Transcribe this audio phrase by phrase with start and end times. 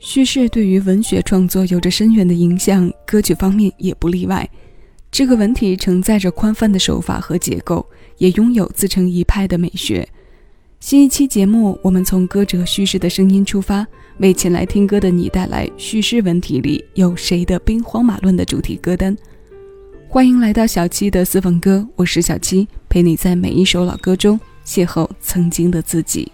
[0.00, 4.48] 叙事对于文学创作有着深远的影响，歌曲方面也不例外。
[5.10, 7.84] 这个文体承载着宽泛的手法和结构，
[8.16, 10.08] 也拥有自成一派的美学。
[10.80, 13.86] 新一期节目，我们从歌者叙事的声音出发，
[14.20, 19.14] 为前来听歌的你带来叙事文体里有谁的兵荒马乱的主题歌单。
[20.08, 26.32] 欢迎来到小七的私房歌，我是小七，陪你在每一首老歌中邂逅曾经的自己。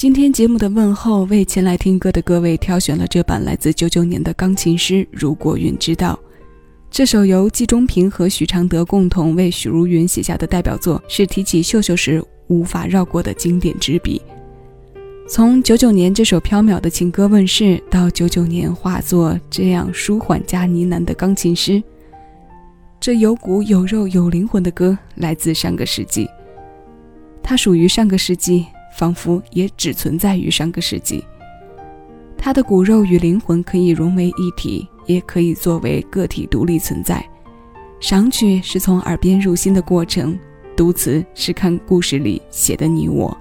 [0.00, 6.18] 今天节目的问候为前来听歌的各位挑选了这版来自九九年的钢琴诗《如果云知道》。
[6.90, 14.22] 这首由季中平和许常德共同为许茹芸写下的代表作，是提起秀秀时无法绕过的经典之笔。
[15.28, 21.82] 从九九年这首飘渺的情歌问世，到九九年化作这样舒缓加呢喃的钢琴诗，
[22.98, 26.26] 这有骨有肉有灵魂的歌来自上个世纪，
[27.42, 28.64] 它属于上个世纪。
[28.92, 31.24] 仿佛也只存在于上个世纪。
[32.36, 37.24] 他的骨肉与灵魂可以融为一体，也可以作为个体独立存在。
[38.00, 40.38] 赏曲是从耳边入心的过程，
[40.74, 43.36] 读词是看故事里写的你我，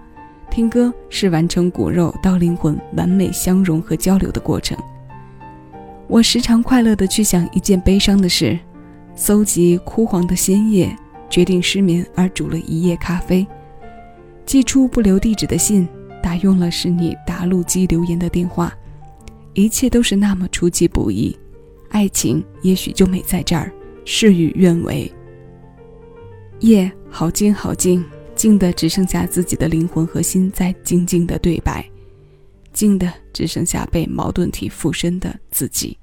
[0.52, 4.78] 听歌是完成骨肉到灵魂完美相融和交流的过程。
[6.10, 8.60] 我时常快乐地去想一件悲伤的事：
[9.16, 10.94] 搜集枯黄的鲜叶，
[11.30, 13.48] 决定失眠而煮了一夜咖啡。
[14.50, 15.88] 寄出不留地址的信，
[16.24, 18.76] 打用了是你答录机留言的电话，
[19.54, 21.38] 一切都是那么出其不意，
[21.90, 23.72] 爱情也许就美在这儿，
[24.06, 25.08] 事与愿违。
[26.62, 28.04] 夜好静好静，
[28.34, 31.88] 静的只剩下自己的灵魂和心在静静的对白，
[32.74, 35.96] 静的只剩下被矛盾体附身的自己。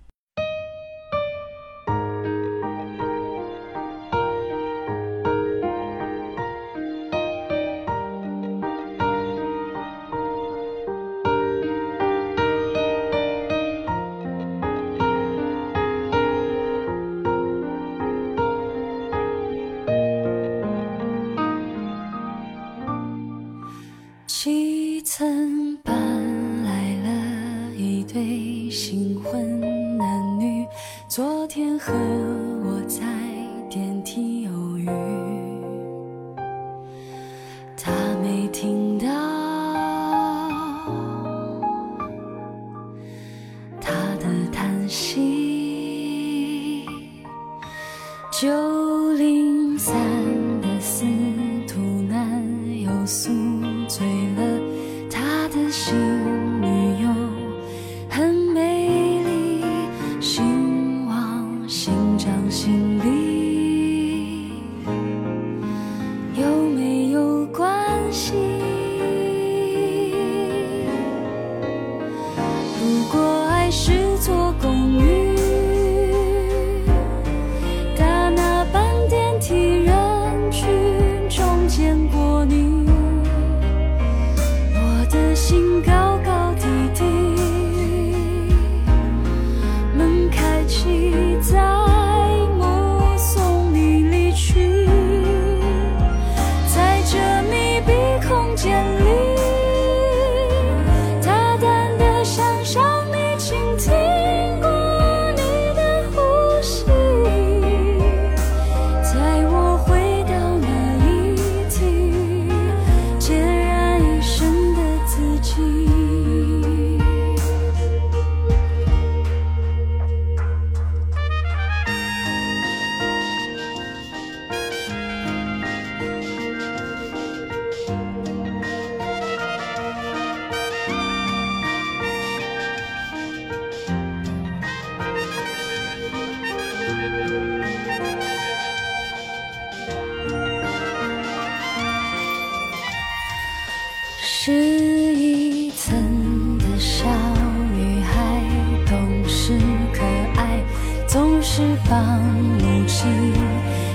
[151.57, 152.21] 翅膀
[152.61, 153.33] 母亲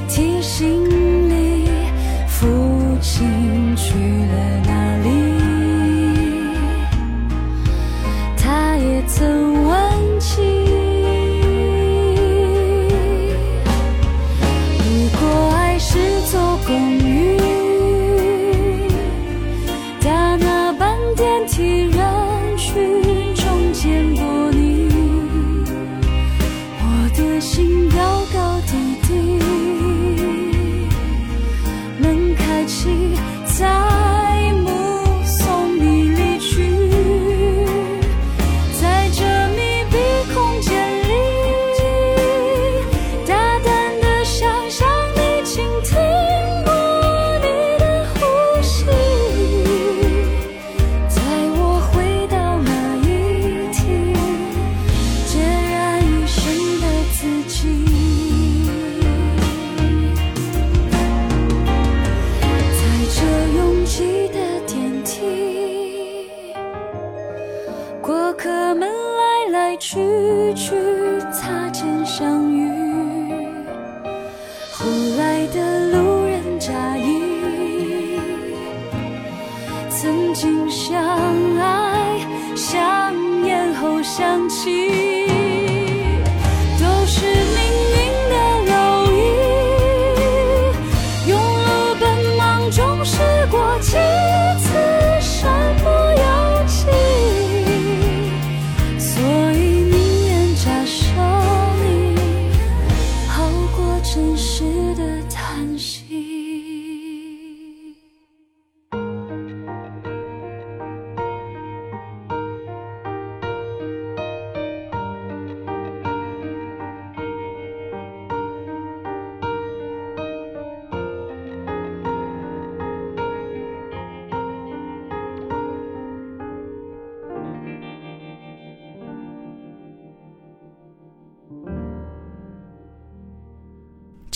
[0.09, 0.83] 提醒
[1.29, 1.69] 你，
[2.25, 4.33] 父亲去了
[4.65, 4.80] 哪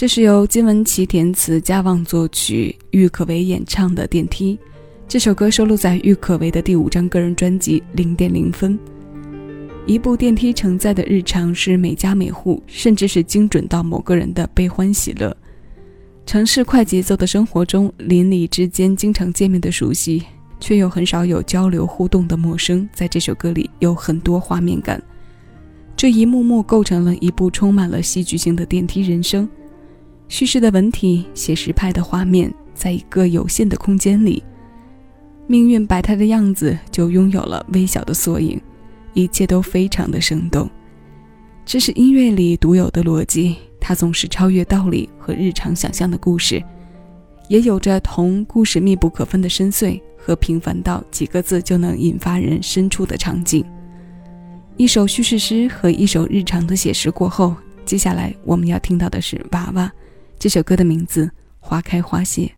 [0.06, 4.56] 这是由金玟岐填词、加旺作曲、郁可唯演唱的《电梯》。
[5.08, 8.78] 这首歌收录在郁可唯的第五张个人专辑《零点零分》。
[9.88, 15.36] 一部电梯承载的日常是每家每户，甚至是精准到某个人的悲欢喜乐。
[16.28, 20.22] 城市快节奏的生活中，邻里之间经常见面的熟悉，
[20.60, 25.02] 却又很少有交流互动的陌生，在这首歌里有很多画面感。
[25.98, 29.50] 这一幕幕构成了一部充满了戏剧性的电梯人生。
[30.28, 34.44] 叙事的文体，写实派的画面，在一个有限的空间里，
[35.48, 38.60] 命运百态的样子就拥有了微小的缩影，
[39.14, 40.70] 一切都非常的生动。
[41.64, 46.62] 这是音乐里独有的逻辑，它总是超越道理和日常想象的故事，
[47.48, 53.64] 也有着同故事密不可分的深邃和平凡到几个字就能引发人深处的场景。
[54.76, 57.56] 一首叙事诗和一首日常的写实过后，
[57.86, 59.86] 接下来我们要听到的是《娃娃》。
[60.38, 61.26] 这首歌的名字
[61.60, 62.54] 《花开花谢》。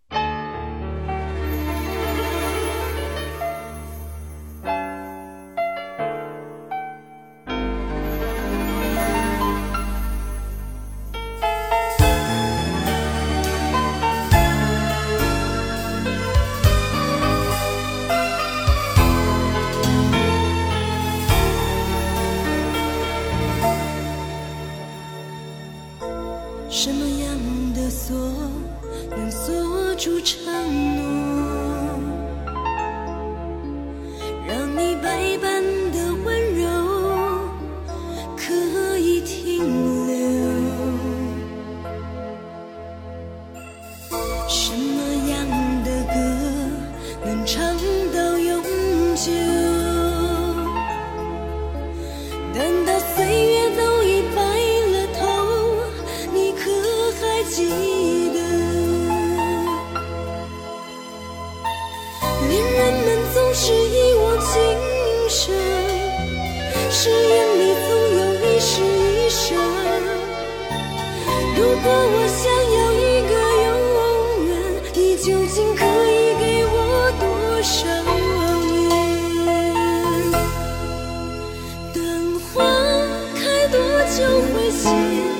[84.18, 85.37] 就会醒。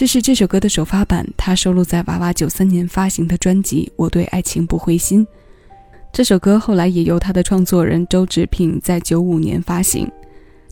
[0.00, 5.26] 这是这首歌的首发版，它收录在娃娃九三年发行的专辑《我对爱情不灰心》。
[6.10, 10.10] 这首歌后来也由他的创作人周志平在九五年发行，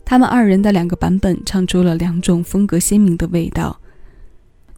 [0.03, 3.79] 他们二人的两个版本唱出了两种风格鲜明的味道，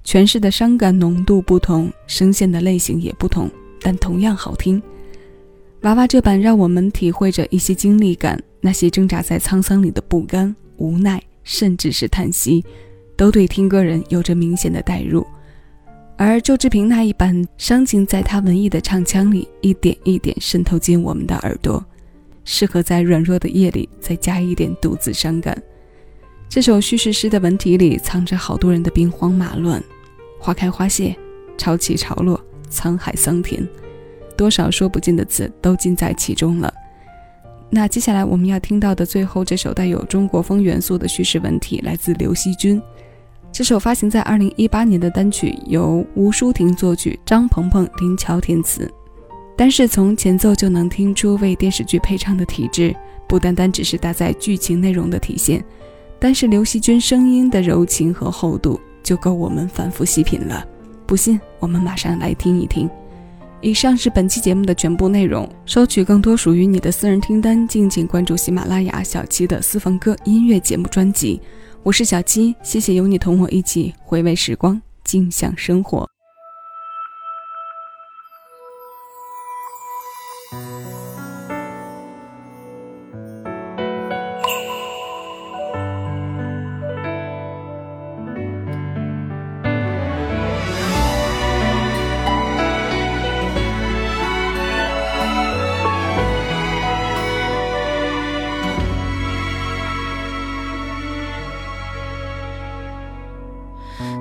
[0.03, 3.49] 诠释的伤感浓度不同，声线的类型也不同，
[3.81, 4.83] 但同样好听。
[5.83, 12.61] 娃娃这版让我们体会着一些经历感，那些挣扎在沧桑里的不甘、无奈，甚至是叹息。
[13.21, 15.23] 都对听歌人有着明显的代入，
[16.17, 21.85] 而周志平那一版伤情在他文艺的唱腔里一点一点渗透进我们的耳朵，
[22.45, 25.55] 适合在软弱的夜里再加一点独自伤感。
[26.49, 29.79] 这首叙事诗的文体里藏着好多人的兵荒马乱，
[30.39, 31.15] 花开花谢，
[31.59, 33.63] 潮起潮落，沧海桑田，
[34.35, 36.73] 多少说不尽的词都尽在其中了。
[37.69, 42.81] 那接下来我们要听到的最后这首带有中国风元素的叙事文体，来自刘惜君。
[43.51, 48.89] 这首发行在二零一八年的单曲由吴淑婷作曲，张鹏鹏、林乔填词。
[49.57, 52.95] 单是从前奏就能听出为电视剧配唱的体质，
[53.27, 55.63] 不单单只是搭载剧情内容的体现，
[56.17, 60.65] 单是刘惜君声音的柔情和厚度就够我们反复细品了。
[61.05, 62.89] 不信，我们马上来听一听。
[63.59, 65.47] 以上是本期节目的全部内容。
[65.65, 71.39] 收取更多属于你的私人听单，敬请关注喜马拉雅小七的私房歌音乐节目专辑。
[71.83, 76.10] 我是小七，谢谢有你同我一起回味时光，静享生活。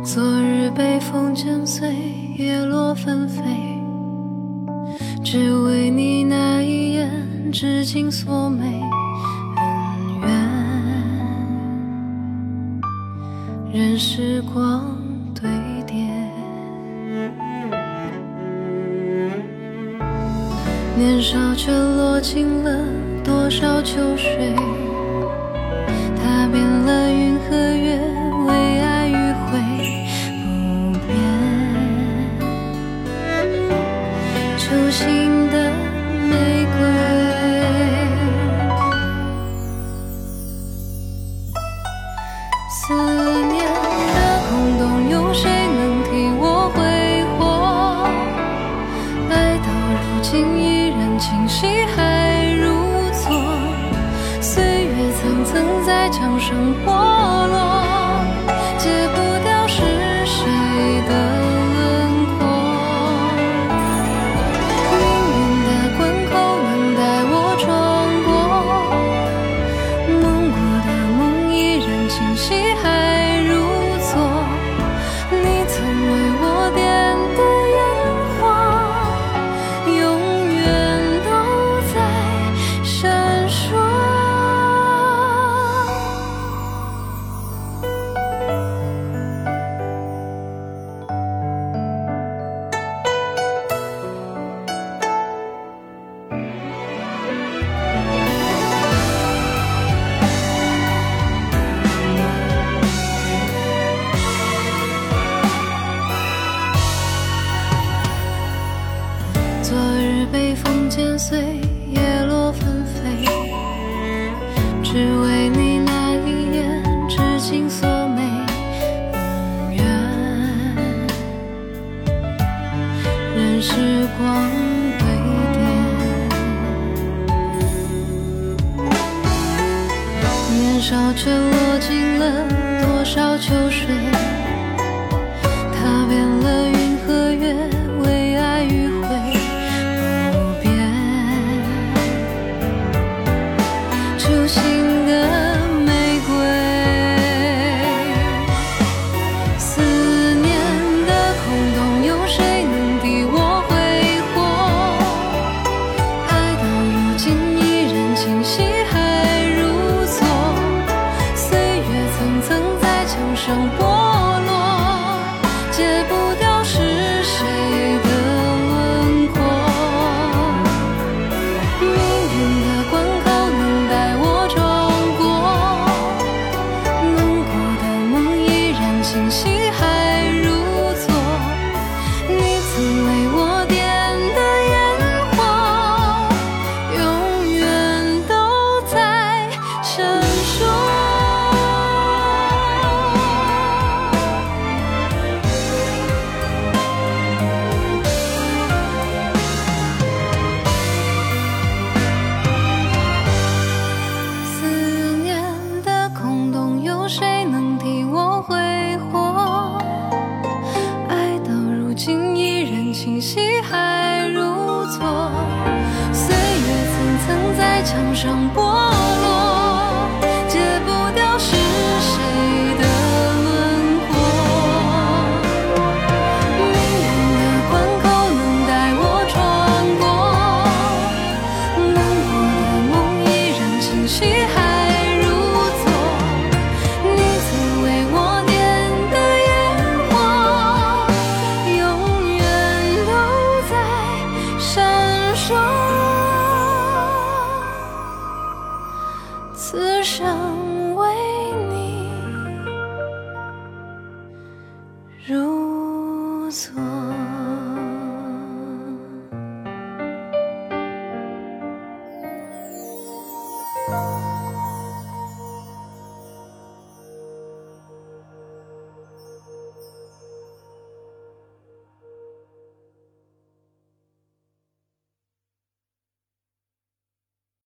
[0.02, 1.94] 昨日北风剪碎，
[2.36, 3.42] 叶落纷飞，
[5.22, 8.64] 只为你那一眼，至今锁眉
[9.56, 10.30] 恩怨，
[13.72, 14.96] 任时光
[15.34, 15.48] 堆
[15.86, 15.96] 叠。
[20.96, 22.84] 年少却落尽了
[23.24, 24.54] 多少秋水，
[42.90, 44.18] 思念的
[44.50, 46.82] 空洞，有谁能替我挥
[47.38, 48.04] 霍？
[49.30, 52.66] 爱到如今依然清晰，还如
[53.12, 53.30] 昨。
[54.40, 56.90] 岁月层层在墙上剥